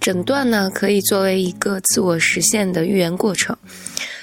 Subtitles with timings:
[0.00, 3.54] 诊断呢，可以作为一个自我实现的预言过程。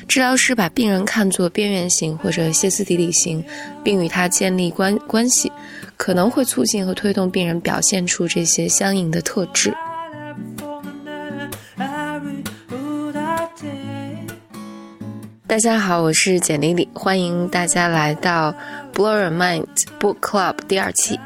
[0.07, 3.43] 治疗师把病人看作边缘型或者歇斯底里型，
[3.83, 5.51] 并与他建立关关系，
[5.95, 9.71] 可能会促进和推动病人表现出这些相应的特质。
[15.45, 18.51] 大家好，我是简丽丽，欢迎大家来到
[18.95, 19.67] Blow Your Mind
[19.99, 21.19] Book Club 第二期。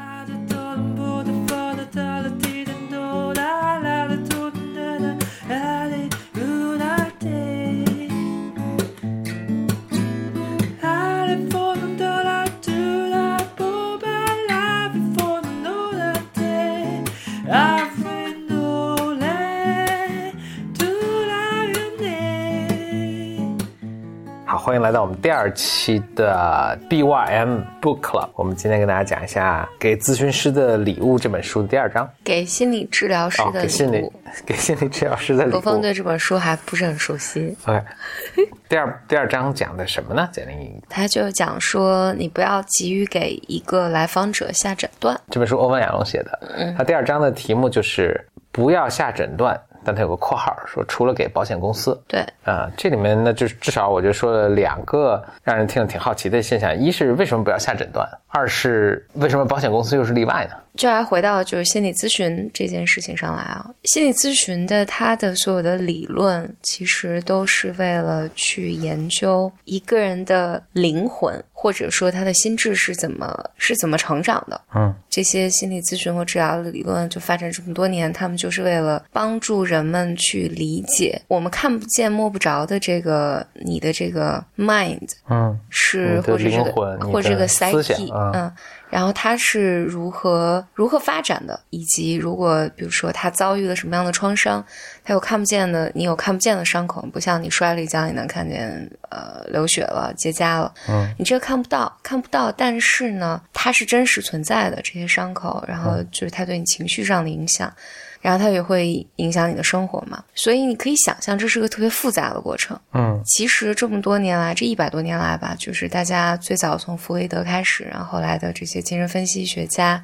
[24.92, 28.28] 来到我们第二期的 BYM Book Club。
[28.34, 32.06] 我们今天跟大家讲一下《给咨询师的礼物》这本书的第二章。
[32.22, 34.12] 给心理治疗师的礼物。
[34.44, 35.52] 给心理治疗师的礼物。
[35.52, 37.56] 罗峰对这本书还不是很熟悉。
[37.64, 37.82] OK，
[38.68, 40.28] 第二第二章讲的什么呢？
[40.30, 40.78] 简历。
[40.90, 45.18] 他就讲说，你不要急于给一个来访者下诊断。
[45.30, 46.38] 这本书欧文亚龙写的。
[46.58, 46.74] 嗯。
[46.76, 49.58] 他第二章的题目就是不要下诊断。
[49.84, 60.56] 但它有个括号说，除了给保险公司，对，啊，这里面呢，就是至少我就说了两个让人听了挺好奇的现象：一是为什么不要下诊断；二是为什么保险公司又是例外呢？
[60.76, 74.60] 就还回到就是心理咨询这件事情上来啊，心理咨询的它的所有的理论，其实都是为了去研究一个人的灵魂，或者说他的心智是怎么是怎么成长的。
[74.74, 88.52] 嗯，这些心理咨询和治疗的理论就发展这么多年，他们就是为了帮助人们去理解我们看不见摸不着的这个你的这个 mind，嗯，是或者这个或者这个 psyche，嗯。
[88.92, 94.62] 然后他是如何如何发展的，以及如果比如说他遭遇了什么样的创伤，
[95.02, 107.72] 他有看不见的，你有看不见的伤口，不像你摔了一跤，你能看见呃流血了、结痂了，嗯，你这个看不到，看不到，但是呢，它是真实存在的这些伤口，然后就是它对你情绪上的影响。
[108.22, 112.78] 然后它也会影响你的生活嘛，所以你可以想象这是个特别复杂的过程。
[112.94, 120.02] 嗯，其实这么多年来，这一百多年来吧，就是大家最早从弗洛伊德开始，然后后来的这些精神分析学家，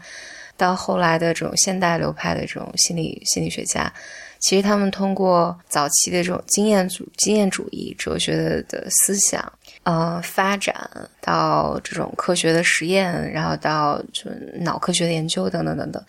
[0.56, 3.92] 到后来的这种现代流派的这种心理心理学家，
[4.40, 9.52] 其实他们通过早期的这种经验主经验主义哲学的的思想，
[9.88, 10.76] 呃，发展
[11.18, 16.04] 到这种科学的实验，然后到就脑科学的研究等等等等。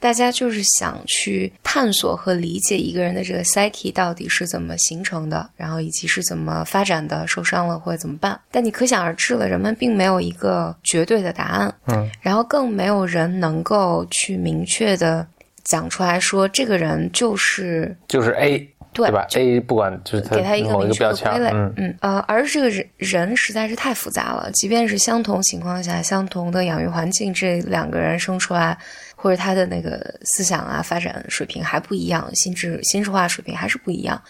[0.00, 8.40] 大家就是想去探索和理解一个人的这个 psyche 到底是怎么形成的，然后以及是怎么发展的，受伤了会怎么办？
[8.50, 15.26] 但你可想而知了，人们并没有一个绝对的答案，嗯，然后更没有人能够去明确的
[15.68, 18.74] 讲出来说这个人就是就是 A。
[18.90, 28.76] 对吧？A 不管就是给他一个明确的归类，嗯嗯呃，而这个人人实在是太复杂了，即便是相同情况下、相同的养育环境，这两个人生出来，
[29.14, 34.20] 或者他的那个思想啊、发展水平还不一样，心智心智化水平还是不一样。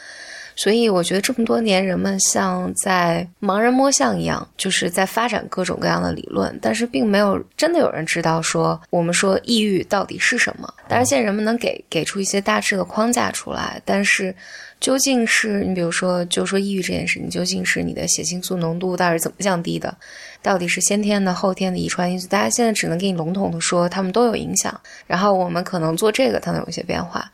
[0.59, 10.69] 所以我觉得这么多年，人们像在盲人摸象一样，就是在发展各种各样的理论，但是并没有真的有人知道说我们说抑郁到底是什么。
[10.89, 14.35] 当然，现在人们能给给出一些大致的框架出来，但是
[14.81, 19.97] 究竟是你比如说，就说抑郁这件事，你究竟是你的血清素浓度到底是怎么降低的？
[20.43, 22.27] 到底是先天的、后天的遗传因素？
[22.27, 24.81] 大家现在只能给你笼统的说，他们都有影响。
[25.07, 27.31] 然后我们可能做这个，它能有一些变化。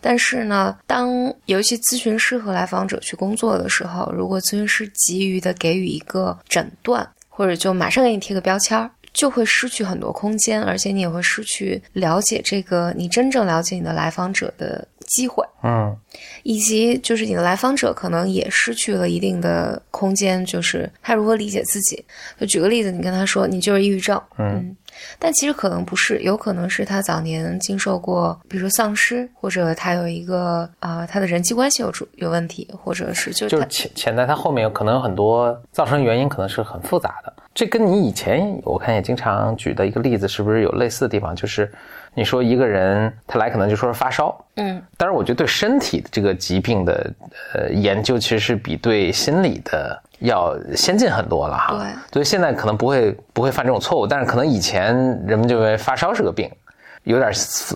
[0.00, 15.44] 但是呢，当尤其咨询师和来访者去工作的时候，如果咨询师急于的给予一个诊断，或者就马上给你贴个标签儿，就会失去很多空间，而且你也会失去了解这个你真正了解你的来访者的机会。
[15.62, 15.96] 嗯，
[16.42, 22.04] 以及就是你的来访者可能也失去了一定的空间，就是他如何理解自己。
[22.38, 24.76] 就举个例子，你跟他说你就是抑郁症，嗯。
[25.18, 37.30] 但其实可能不是，有可能是他早年经受过，比如说丧失，或者他有一个啊，他的人际关系有出有问题，或者是就就是潜潜在他后面有可能有很多造成原因，可能是很复杂的。
[37.54, 41.36] 这跟你以前我看也经常举的一个例子，是不是有类似的地方？
[41.36, 41.70] 就是
[42.16, 47.12] 你说一个人他来可能就说是发烧，嗯，但是我觉得对身体的这个疾病的
[47.54, 50.02] 呃研究，其实是比对心理的。
[50.20, 54.96] 要先进很多了哈，对，所以现在可能不会不会犯这种错误，但是可能以前
[55.26, 56.50] 人们就认为发烧是个病，
[57.02, 57.30] 有点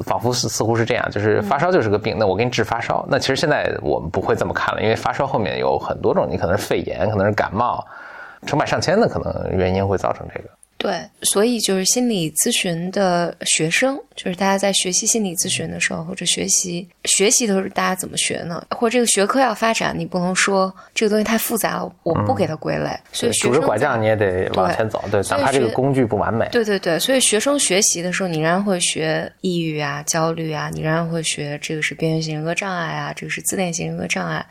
[0.06, 3.04] 仿佛似似乎是这样，就是发烧就是个病，那我给你治发烧。
[3.10, 7.86] 那其实现在我们不会这么看了，因为发烧后面有很多种，你可能是肺炎，可能是感冒，
[8.46, 10.48] 成百上千的可能原因会造成这个。
[10.82, 18.64] 对，所以就是心理咨询的学生，就是大家在学习心理咨询的时候，或者学习学习的时候，大家怎么学呢？
[18.70, 22.98] 或者这个学科要发展，你不能说这个东西太复杂了，我不给它归类。
[23.12, 26.48] 所以，拄着拐杖你也得往前走，对，哪怕这个工具不完美。
[26.50, 34.46] 对对对，所以学生学习的时候，你仍然会学抑郁啊、焦虑啊，你仍然会学这个是边缘型人格障碍啊，这个是自恋型人格障碍。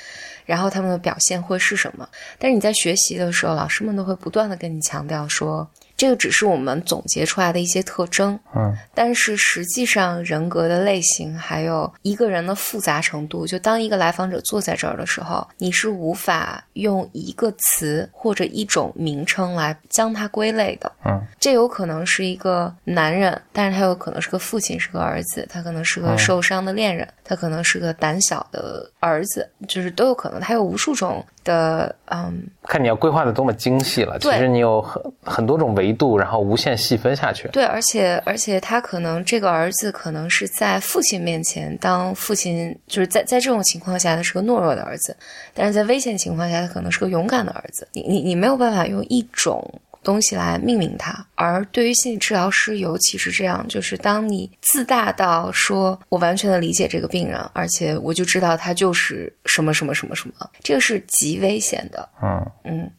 [0.45, 2.07] 然后他们的表现会是什么？
[2.37, 5.67] 但是你在学习的时候，老师们都会不断的跟你强调说。
[5.99, 31.25] 这个只是我们总结出来的一些特征，嗯，但是实际上人格的类型还有一个人的复杂程度，就当一个来访者坐在这儿的时候，你是无法用一个词或者一种名称来将它归类的，嗯，这有可能是一个男人，但是他有可能是个父亲，是个儿子，他可能是个受伤的恋人，他可能是个胆小的儿子，就是都有可能，他有无数种。
[31.43, 34.17] 的嗯，看你要规划的多么精细了。
[34.19, 37.47] 其实你有很很多种维度，然后无限细分下去。
[37.49, 45.13] 对，而且而且他可能这个儿子可能是在父亲面前，当父亲就是在在这种情况下，他是个懦弱的儿子；
[45.53, 47.87] 但是在危险情况下，他可能是个勇敢的儿子。
[47.93, 49.63] 你你你没有办法用一种。
[50.03, 62.07] 东西来命名它，而对于心理治疗师，尤其是这样，就是当你自大到说我完全的理解这个病人，而且我就知道他就是什么什么什么什么，这个是极危险的。
[62.21, 62.91] 嗯嗯，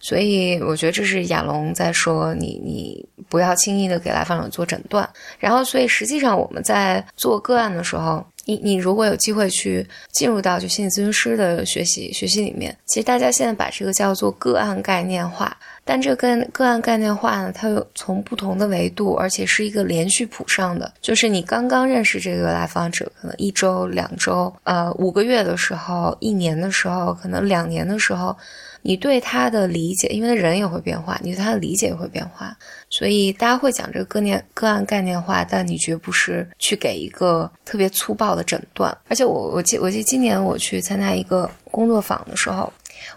[0.00, 5.08] 所以我觉得这是亚龙在说你你不要轻易的给来访者做诊断。
[5.38, 15.56] 然后，所以实际上我们在做个案的时候，你你如果有机会去进入到就心理咨询师的学习学习里面，其实大家现在把这个叫做个案概念化。
[15.88, 20.92] 但这个个案概念化呢，它有从不同的维度，而且是一个连续谱上的。
[21.00, 28.36] 就是你刚刚认识这个来访者，可能一周、两周、呃五个月的时候，一年的时候，可能两年的时候，
[28.82, 32.54] 你对他的理解，因为人也会变化，你对他的理解也会变化。
[32.90, 38.94] 所以大家会讲这个个念个案概念化，但你绝不是去给一个特别粗暴的诊断。
[39.08, 42.70] 而且我我记我记得今年我去参加一个工作坊的时候。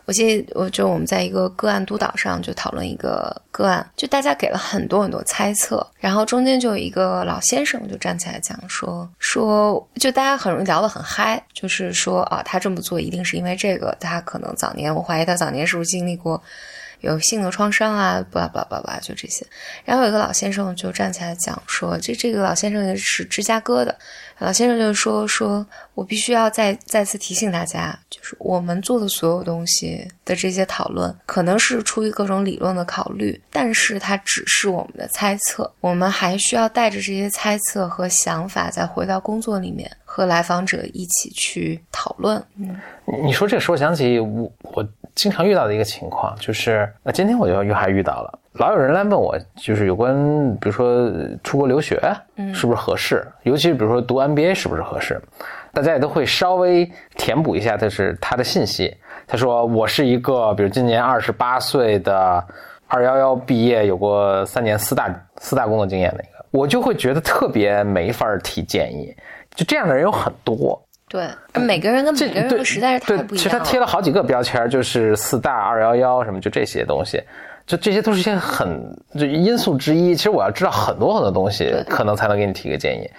[0.05, 16.41] 我记得，我就我们在一个个案督导上就讨论一个个案，就大家给了很多很多猜测，然后中间就有一个老先生就站起来讲说说，就大家很容易聊得很嗨，就是说啊，他这么做一定是因为这个，他可能早年，我怀疑他早年是不是经历过
[17.01, 19.45] 有性的创伤啊，巴拉巴拉巴拉，就这些。
[19.85, 23.95] 然后有一个老先生就站起来讲说，这这个老先生也是芝加哥的。
[24.39, 25.63] 老先生就说：“说
[25.93, 35.71] 我必须要再再次提醒大家，就是我们做的所有东西的这些讨论，可能是出于各种理论的考虑，但是它只是我们的猜测。
[35.79, 42.75] 我们还需要带着这些猜测和想法，再回到工作里面，和来访者一起去讨论。”嗯，
[43.23, 48.39] 你说这个，时候想起我我经常遇到的一个情况，就是那今天我就又还遇到了。
[48.53, 50.13] 老有人来问我，就是有关，
[50.59, 51.09] 比如说
[51.43, 52.01] 出国留学，
[52.35, 53.25] 嗯是不是合适？
[53.43, 55.21] 尤其是比如说读 MBA 是不是合适？
[55.73, 58.93] 大家也都会稍微填补一下，就是他的信息。
[59.25, 62.45] 他说我是一个，比如今年二十八岁的
[62.87, 69.15] 二幺幺毕业，有过三年四大四大工作经验的一个，我就会觉得特别没法提建议。
[69.55, 70.81] 就这样的人有很多。
[71.11, 71.27] 对，
[71.61, 73.43] 每个人跟每个人实在是太不一样。
[73.43, 77.21] 其实他贴了好几个标签，就是四大二幺幺什么，就这些东西。
[77.67, 78.81] 就这些都是一些很
[79.19, 80.15] 就因素之一。
[80.15, 83.09] 其实我要知道很多很多东西，可能才能给你提个建议。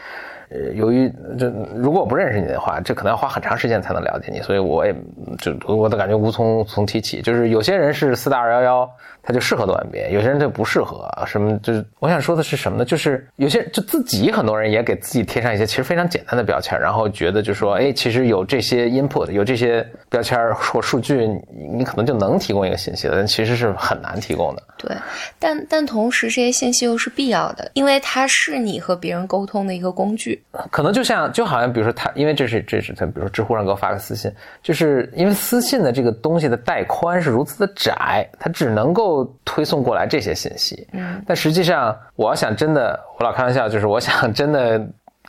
[0.49, 4.95] 呃，由于这如果我不认识你的话，这可能要花很长时间才能了解你，所以我也
[5.38, 7.21] 就我的感觉无从从提起。
[7.21, 8.90] 就是有些人是四大二幺幺。
[9.23, 11.09] 他就适合做 MBA，有些人就不适合。
[11.26, 12.85] 什么就是我想说的是什么呢？
[12.85, 21.29] 就是有些就自己很多人也给自己贴上一些其实非常简单的标签，然后觉得就说，哎，其实有这些 input，有这些标签或数据，
[21.73, 24.62] 你可能就能提供一个信息了，但其实是很难提供的。
[24.76, 24.97] 对，
[25.38, 30.43] 但但同时这些信息又是必要的，因为它是你和别人沟通的一个工具。
[30.73, 39.12] 可能就像就好像比如说他，因为这是这是他，比如说知乎上给我发个私信，就是因为私信的这个东西的带宽是如此的窄，它只能够。
[39.45, 44.81] 推送过来这些信息，嗯，但实际上，我要想真的，我老开玩笑，就是我想真的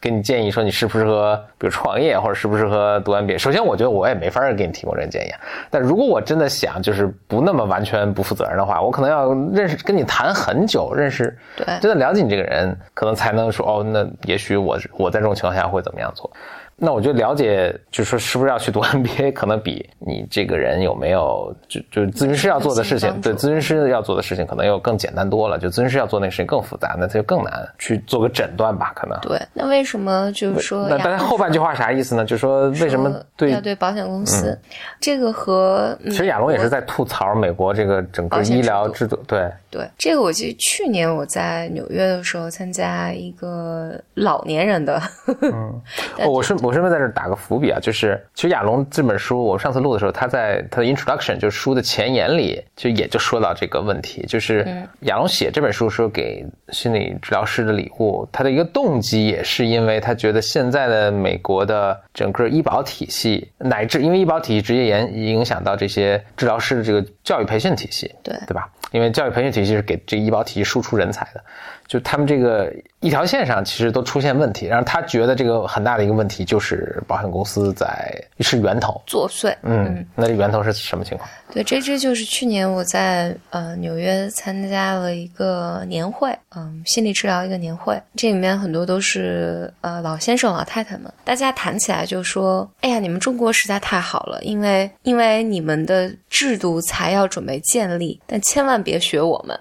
[0.01, 3.37] 给你建议说你适不适合，比如创业或者适不适合读 MBA。
[3.37, 5.31] 首先，我觉得我也没法给你提供这个建议。
[5.69, 16.29] 但如果我真的想就是不那么完全不负责任的话，我可能要认识跟你谈很久，认识，对，真的了解你这个人，可能才能说哦，那也许我我在这种情况下会怎么样做。
[16.75, 25.57] 那我就了解，就是说是不是要去读 MBA，可能比你这个人有没有就就咨询师要做的事情，对咨询师要做的事情可能又更简单多了。
[25.57, 28.91] 就咨询师要做那个事情更复杂，那他就更难去做个诊断吧？
[28.95, 29.39] 可能对。
[29.53, 30.87] 那为什么就是说？
[30.89, 32.25] 那大家后半句话啥意思呢？
[32.25, 34.57] 就是说为什么对要对保险公司？
[34.99, 39.15] 这个和其实亚龙也是在吐槽美国这个整个医疗制度。
[39.27, 45.01] 对对，这个我记得去年我在纽约的时候参加一个老年人的。
[45.41, 45.81] 嗯，
[46.27, 46.73] 我是我。
[46.73, 54.65] 顺便在这打个伏笔啊，就是其实亚龙这本书，我上次录的时候，他在他的 introduction 就是书的前言里，就也就说到这个问题，就是
[55.01, 68.67] 亚龙写这本书说给心理治疗师的礼物，他的一个动机也是因为他觉得现在的美国的整个医保体系，乃至因为医保体系直接影影响到这些治疗师的这个教育培训体系，对对吧？
[68.89, 71.43] 因为教育培训体系是给这个医保体系输出人才的。
[71.87, 79.55] 就他们这个一条线上其实都出现问题，然后他觉得这个很大的一个问题就是保险公司在是源头作祟。
[79.61, 81.29] 嗯，那这源头是什么情况？
[81.53, 99.59] 对，这这就是去年我在呃纽约参加了一个年会，嗯，心理治疗一个年会，这里面很多都是呃老先生老太太们，大家谈起来就说，哎呀，你们中国实在太好了，因为因为你们的制度才要准备建立，但千万别学我们。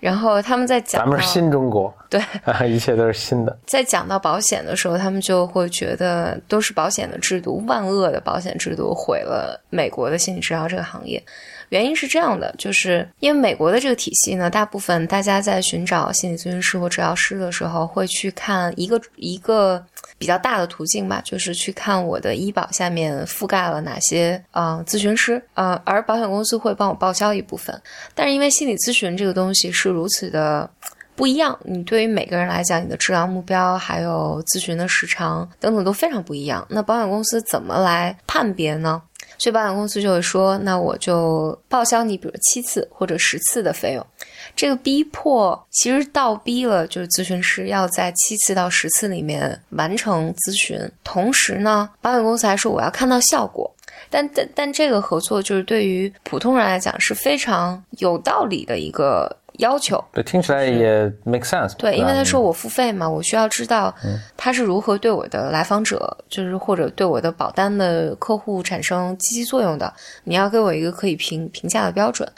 [0.00, 2.20] 然后他们在讲，咱们是新中国，对，
[2.68, 3.56] 一切都是新的。
[3.66, 11.22] 在讲到保险的时候，他们就会觉得都是保险的制度，万恶的保险制度毁了美国的心理治疗这个行业。
[11.70, 19.82] 原因是这样的，就是因为美国的这个体系呢，大部分大家在寻找心理咨询师或治疗师的时候，会去看一个一个
[20.18, 27.80] 比较大的途径吧，就是去看我的医保下面覆盖了哪些啊咨询师啊，而保险公司会帮我报销一部分。
[28.14, 30.68] 但是因为心理咨询这个东西是如此的
[31.14, 36.66] 不一样，你对于每个人来讲，你的治疗目标还有咨询的时长等等都非常不一样。
[36.68, 39.00] 那保险公司怎么来判别呢？
[39.40, 44.06] 所以保险公司就会说，那我就报销你，比如七次或者十次的费用。
[44.54, 50.78] 这个逼迫其实倒逼了，就是咨询师要在七次到十次里面完成咨询。
[51.02, 53.74] 同时呢，保险公司还说我要看到效果。
[54.10, 59.34] 但但但这个合作就是对于普通人来讲是非常有道理的一个。
[59.60, 61.74] 要求对，听起来也 make sense。
[61.76, 63.94] 对，因为他说我付费嘛，我需要知道
[64.36, 69.92] 他是如何对我的来访者，就是或者对我的保单的客户产生积极作用的。
[70.24, 72.30] 你要给我一个可以评评价的标准，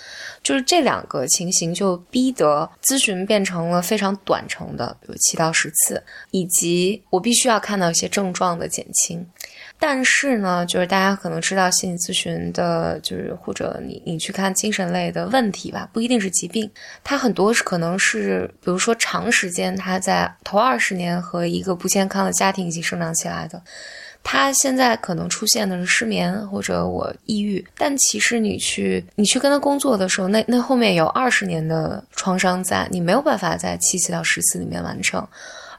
[0.43, 9.27] 就是这两个情形就逼得咨询变成了非常短程的，比如七到十次，以及我必须要看到一些症状的减轻。
[9.85, 16.71] 但是呢，就是大家可能知道心理咨询的，就是或者你你去看精神类的问题吧，不一定是疾病，
[17.03, 23.61] 它很多是可能是，比如说长时间他在头二十年和一个不健康的家庭一起生长起来的，
[24.23, 35.27] 他现在可能出现的是失眠或者我抑郁，但其实你去你去跟他工作的时候，那那后面有二十年的创伤在，你没有办法在七次到十次里面完成。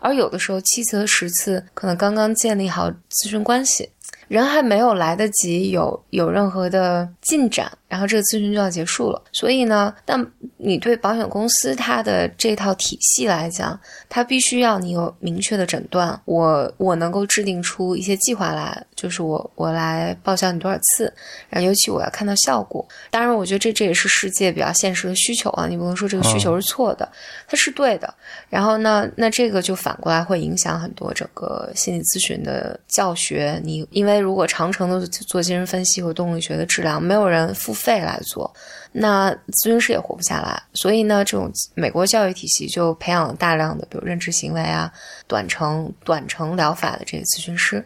[0.03, 3.89] 而有的时候，七次和十次可能刚刚建立好咨询关系，
[4.27, 7.71] 人还没有来得及有有任何的进展。
[7.87, 10.19] 然后这个咨询就要结束了，所以呢，但
[10.57, 13.79] 你对保险公司它的这套体系来讲，
[14.09, 21.13] 它必须要你有明确的诊断，我我能够制定出一些计划来，就是我我来报销你多少次，
[21.49, 22.83] 然后尤其我要看到效果。
[23.11, 27.07] 当然，我觉得这这也是世界比较现实的需求啊，你不能说这个需求是错的，
[27.47, 28.11] 它是对的。
[28.49, 33.61] 然后呢那这个就反过来会影响很多整个心理咨询的教学。
[33.63, 37.71] 你因为如果长程的做精神分析和动力学的治疗，没有人付。
[37.83, 38.49] 费来做，
[38.93, 40.63] 那咨询师也活不下来。
[40.73, 44.89] 所以呢，这种美国教育体系就培养了大量的，比如认知行为啊、
[45.27, 47.83] 短程短程疗法的这些咨询师。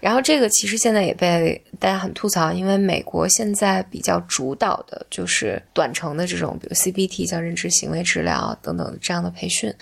[0.00, 9.72] 然后这个其实现在也被大家很吐槽，因为美国现在比较主导的就是短程的这种，比如 CBT 叫认知行为治疗等等这样的培训。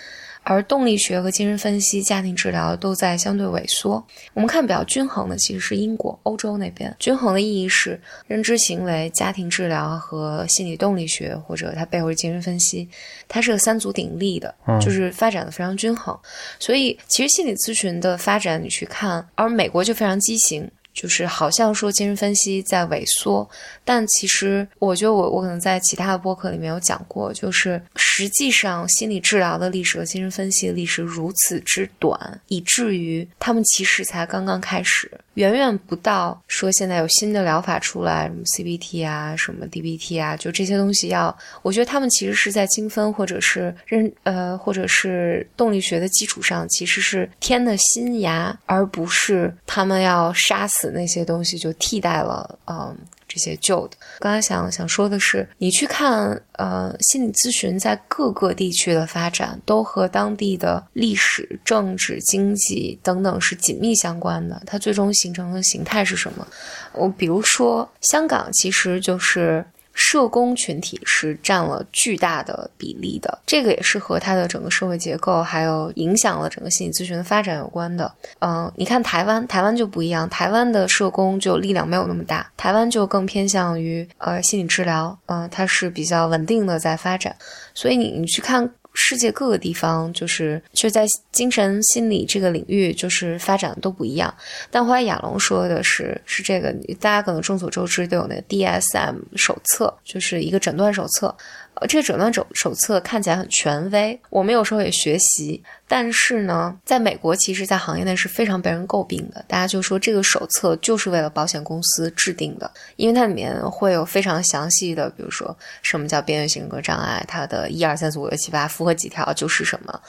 [0.43, 4.03] 而动力学和精神分析、家庭治疗都在相对萎缩。
[4.33, 6.93] 我们看比较均衡的其实是英国、欧洲那边。
[6.99, 12.89] 均衡的意义是认知行为、家庭治疗和心理动力学，或者它背后是精神分析，
[13.27, 16.17] 它是个三足鼎立的，就是发展的非常均衡。
[16.59, 20.69] 所以，其实心理咨询的发展，你去看，而美国就非常畸形。
[20.93, 23.47] 就是好像说精神分析在萎缩，
[23.85, 52.97] 但其实我觉得我我可能在其他的播客里面有讲过，就是实际上心理治疗的历史和精神分析的历史如此之短，以至于他们其实才刚刚开始，远远不到说现在有新的疗法出来，什么 CBT 啊，什么 DBT 啊，就这些东西要，我觉得他们其实是在精分或者是认呃或者是动力学的基础上，其实是添的新芽，而不是他们要杀死那些东西就替代了嗯。
[53.33, 64.61] 这些旧的，刚才想想说的是，你去看，呃，心理咨询在各个地区的发展，都和当地的历史、政治、经济等等是紧密相关的。
[64.65, 66.45] 它最终形成的形态是什么？
[66.91, 69.65] 我比如说，香港其实就是。
[69.93, 78.11] 社工群体是占了巨大的比例的，这个也是和它的整个社会结构，还有影响了整个心理咨询的发展有关的。
[78.39, 87.35] 嗯，你看台湾，台湾就不一样，台湾的社工就力量没有那么大，台湾就更偏向于呃心理治疗，嗯，它是比较稳定的在发展，
[87.73, 88.69] 所以你你去看。
[88.93, 94.33] 世界各个地方，就是就在精神心理这个领域，就是发展都不一样。
[94.69, 101.35] 但后来亚龙说的是，是这个，大家可能众所周知都有那个 DSM 手册，就是一个诊断手册。
[101.75, 105.63] 呃，这个诊断手手册看起来很权威，我们有时候也学习。
[105.93, 109.43] 但是呢，在美国，其实，在行业内是非常被人诟病的。
[109.45, 119.99] 大家就说这个手册就是为了保险公司制定的，因为它里面会有非常详细的，比如说什么叫边缘性格障碍，它的一二三四五六七八符合几条就是什么。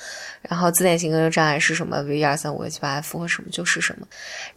[0.43, 2.01] 然后自恋型格障碍是什么？
[2.03, 4.07] 比如一二三五六七八符合什么就是什么。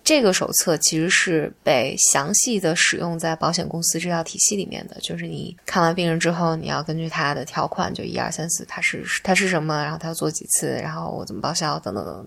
[0.03, 4.95] 这个手册其实是被详细的使用在保险公司这套体系里面的。
[5.01, 12.25] 就是你看完病人之后，你要根据他的条款，就一二三四，他是他是什么，然后他要做几次，然后我怎么报销，等等等等。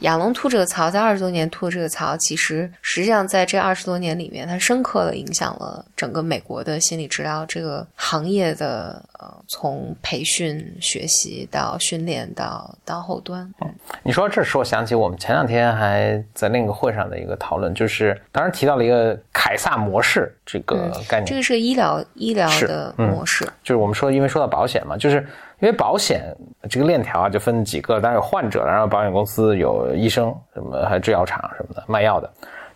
[0.00, 13.48] 亚龙吐这个槽，在二十多年吐这个槽，其实实际上在这二十多年里面，它深刻的影响了整个美国的心理治疗这个行业的呃，从培训、学习到训练到到后端。
[13.60, 21.26] 嗯，你说这使我想起我们前两天还在另一个会上的一个讨论，就是当时提到了一个凯撒模式这个概念。
[21.26, 25.24] 这个是医疗医疗的模式，就是我们说，因为说到保险嘛，就是。
[25.62, 26.36] 因为保险
[26.68, 32.28] 这个链条啊，就分几个，当然有患者，然后保险公司有医生，什么还有制药厂什么的卖药的，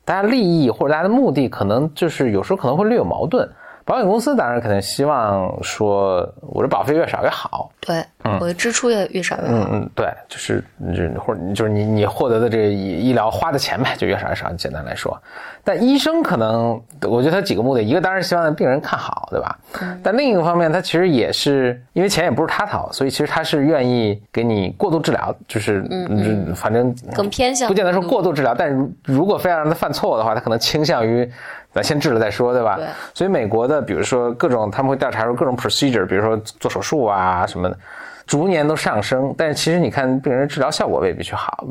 [0.04, 3.46] 大家利益或者大家的目的可能就是有时候可能会略有矛盾。
[3.86, 7.70] 保险公司当然肯定希望说，我的保费越少越好。
[7.78, 8.04] 对，
[8.40, 9.52] 我的支出也越少越好。
[9.52, 10.62] 嗯嗯，对，就是
[10.92, 14.52] 就或者就是你你获得的这个医疗花的钱呗，就越少越少。
[14.54, 15.16] 简单来说，
[15.62, 19.56] 但医生可能，我觉得他几个目的，一个当然希望病人看好，对吧？
[19.80, 20.00] 嗯。
[20.02, 31.30] 但另一个方面，他其实也是因为钱也不是他掏，所以其实他是愿意给你过度治疗，就是嗯，反正更偏向不见得说过度治疗，但如如果非要让他犯错误的话，他可能倾向于。
[31.76, 32.76] 咱先治了再说，对吧？
[32.76, 32.86] 对。
[33.12, 37.78] 所以美国的，比如说各种，他们会调查出各种 procedure，比如说做手术啊什么的，
[38.26, 39.34] 逐年都上升。
[39.36, 41.66] 但是其实你看，病人治疗效果未必去好，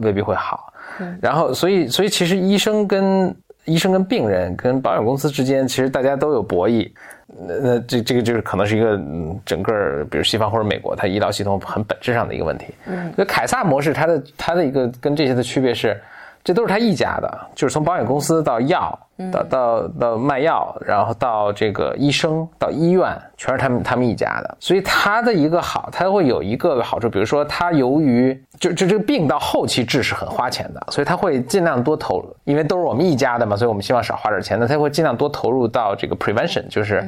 [0.00, 0.72] 未必会好。
[0.98, 1.18] 嗯。
[1.20, 6.90] 然后，所以，所以其实医生跟医生跟病人跟保险公司之间，其实大家都有博弈。
[7.46, 8.98] 那那这这个就是可能是一个
[9.44, 12.72] 整个，比如西方或者美国，它医疗系统很本质上的一个问题。
[12.86, 13.12] 嗯。
[13.14, 16.00] 那凯撒模式，它的它的一个跟这些的区别是。
[16.44, 18.96] 这都是他一家的，就是从保险公司到药，
[19.32, 24.56] 到到到卖药，然后到这个医生，到医院，全是他们他们一家的。
[24.60, 37.02] 所以他的一个好，他会有一个好处，比如说他由于就就这个病到后期治是很花钱的，所以他会尽量多投，因为都是我们一家的嘛，所以我们希望少花点钱，那他会尽量多投入到这个 prevention，就是。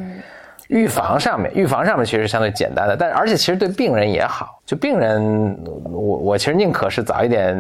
[0.69, 4.61] 预防上面，预防上面其实相对简单的，但而且其实对病人也好。
[4.67, 7.57] 就病人，我我其实宁可是早一点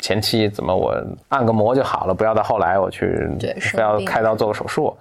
[0.00, 0.94] 前期怎么我
[1.28, 3.28] 按个摩就好了，不要到后来我去
[3.60, 4.96] 非要开刀做个手术。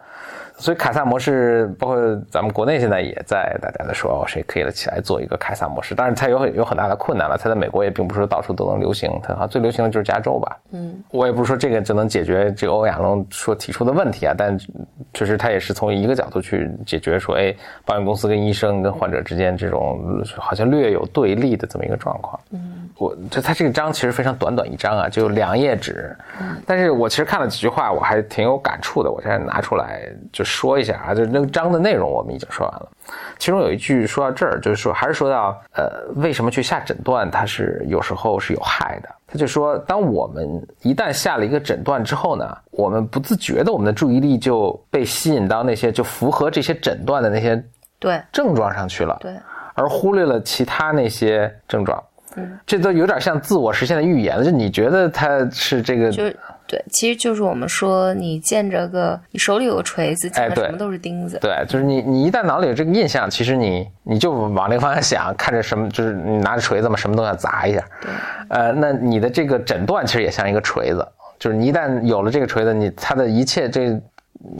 [0.60, 1.96] 所以凯撒模式，包括
[2.32, 5.93] 咱们国内现在也在大家在说，谁可以了起来做一个凯撒模式？
[5.93, 7.38] 但是它有有很大的困难了。
[7.38, 10.58] 它在美国也并不是到处都能流行，它好像最流行的就是加州吧。
[10.72, 14.58] 嗯，我也不是说这个就能解决这个欧亚龙说提出的问题啊，但
[15.13, 22.39] 确实它也是从一个角度去解决说，哎，保险公司跟医生跟患者之间这种好像略有对立的这么一个状况。
[22.50, 26.17] 嗯，我就它这个章其实非常短短一章啊，就两页纸。
[26.41, 29.12] 嗯，但是我其实看了几句话，我还挺有感触的。
[29.12, 30.02] 我现在拿出来
[30.34, 30.46] 就。
[30.47, 32.89] 说一下啊，就是那个章的内容我们已经说完了，
[33.38, 39.10] 其中有一句说到这儿，就是说还是说到呃，为什么去下诊断，它是有时候是有害的。
[39.29, 47.62] 他就说，当我们一旦下了一个诊断之后呢，我们不自觉的，我们的注意力就被吸引到那些就符合这些诊断的那些
[47.99, 49.36] 对症状上去了，对，
[49.73, 52.01] 而忽略了其他那些症状。
[52.38, 54.45] 嗯，这都有点像自我实现的预言了。
[54.45, 61.38] 就你觉得它是这个，就是对，其实就是我们说，你见着个，你手里有个锤子，见哎对着什么都是钉子。
[61.39, 67.82] 对，就是你你一旦脑里有这个印象，其实你你就往那个方向想，看着什么，就是你拿着锤子嘛，什么都想砸一下。
[68.01, 68.12] 对，
[68.49, 71.08] 呃，那你的这个诊断其实也像一个锤子，
[71.39, 73.97] 就是你一旦有了这个锤子，你他的一切这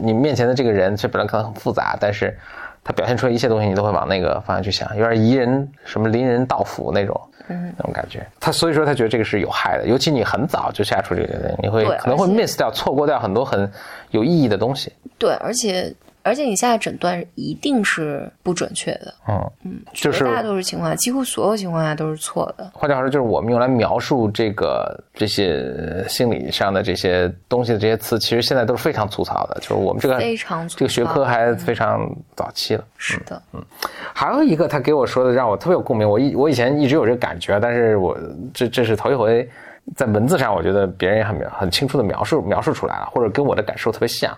[0.00, 2.34] 你面前的这个人，这本来可能很复杂，但是
[2.82, 7.20] 他表现出来一切东西，你都会往那个方向去想，有点疑人什么临人道府那种。
[7.48, 13.70] 嗯，那种感觉，他所以说他觉得这个是有害的，尤其你很早就下出这个决定，你会可能会 miss 掉、错过掉很多很
[14.10, 14.92] 有意义的东西。
[15.18, 15.92] 对，而且
[16.28, 22.70] 而且你现在诊断一定是不准确的，嗯嗯，就是大多数情况下，几乎所有情况下都是错的。
[22.74, 29.58] 换句话说，就是我们用来描述这个这些心理上的这些东西的这些词，其实现在都是非常粗糙的。
[29.60, 32.84] 就是我们这个非常粗糙这个学科还非常早期了。
[32.98, 33.64] 是的，嗯
[34.12, 38.18] 还有一个他给我说的让我特别有共鸣，我以我以前一直有这个感觉，但是我
[38.52, 39.48] 这这是头一回
[39.96, 44.36] 在文字上，我觉得别人也很很清楚的描述描述出来了，或者跟我的感受特别像。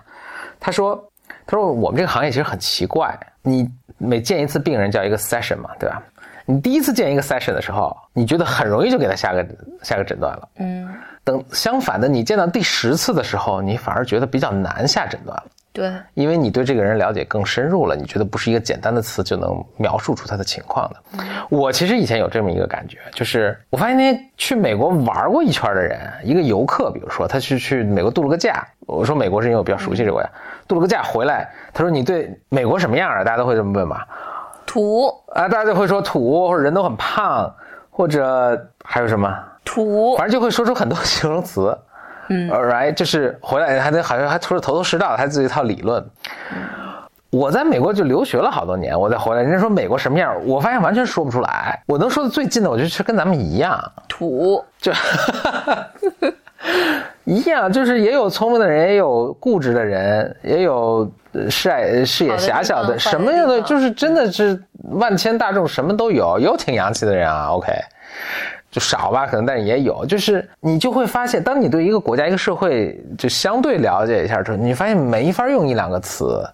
[0.60, 1.02] 他说
[1.50, 6.00] 他说我们这个行业其实很奇怪，你每见一次病人叫一个 session 嘛，对吧？
[6.46, 9.44] 你第一次见一个 session 的时候，你觉得很容易就给他下个
[9.82, 10.48] 下个诊断了。
[10.58, 10.88] 嗯，
[11.24, 15.44] 等相反的，你见到第十次的时候，你反而觉得比较难下诊断了。
[15.72, 21.24] 对，因为你对这个人了解更深入了，你觉得不是一个简单的词就能描述出他的情况的。
[21.48, 30.28] 我其实以前有这么一个感觉，就是我发现那些去美国玩过一圈的人，一个游客，比如说他去去美国度了个假，我说美国是因为我比较熟悉这个国家，
[30.66, 33.22] 度了个假回来，他说你对美国什么样啊？
[33.22, 34.02] 大家都会这么问嘛？
[34.66, 37.48] 土啊，大家就会说土，或者人都很胖，
[37.90, 39.32] 或者还有什么？
[39.64, 41.78] 土反正就会说出很多形容词。
[42.30, 46.04] 嗯，right，就是回来还得好像还说的头头是道，还自己一套理论。
[47.30, 51.80] 我在美国就留学了好多年，我再回来，人家说美国什么样，我发现完全说不出来。
[51.86, 54.92] 我能说的最近的，我觉得是跟咱们一样，土，就
[57.24, 64.60] 一样，就是也有聪明的人，也有固执的人，也有呃视野视野狭小的，什么样的，就是真的是
[64.92, 67.72] 万千大众什么都有，有挺洋气的人啊，OK。
[68.70, 76.48] 就少吧，可能，但是也有，就是你就会发现，当你对一个国家、一个社会就相对了解一下之后，你发现没法用一两个词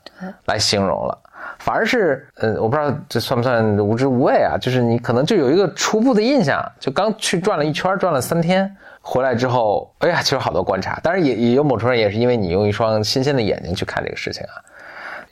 [0.47, 1.19] 来形容了，
[1.59, 4.57] 反而是，呃，我不知道这算不算无知无畏啊？
[4.59, 14.57] 就是你可能就有一个初步的印象，就刚去转了一圈，转了三天，回来之后，哎呀，其实好多观察，当然也也有某种人也是因为你用一双新鲜的眼睛去看这个事情啊。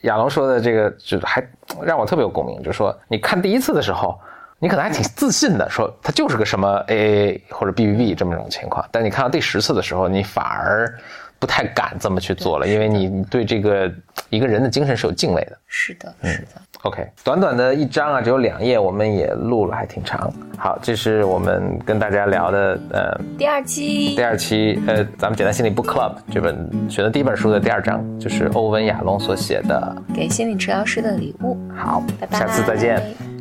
[0.03, 1.43] 亚龙说的这个，就还
[1.83, 4.19] 让我特别有共鸣，就是说你看第一次的时候。
[4.65, 10.99] 你可能还挺自信的，说它就是个什么 A A A 或者 BBB 这么种情况，但你看到第十次的时候，你反而
[11.39, 13.93] 不太敢这么去做了，因为你你对这个
[14.31, 15.59] 一个人的精神是有敬畏的。
[15.67, 16.63] 是的，是的。
[16.81, 20.33] OK，短短的一章啊，只有两页，我们也录了，还挺长。
[20.57, 29.95] 好，这是我们跟大家聊的，呃，第二期第二期，呃，咱们简单心理 Book Club 这本选的第一本书的第二章，就是欧文亚龙所写的。
[30.15, 31.55] 给心理治疗师的礼物。
[31.77, 33.34] 好，拜拜，下次再见。